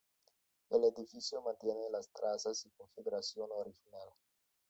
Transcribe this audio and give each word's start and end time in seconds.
El 0.71 0.83
edificio 0.85 1.43
mantiene 1.43 1.87
las 1.91 2.09
trazas 2.09 2.65
y 2.65 2.71
configuración 2.71 3.49
original. 3.51 4.09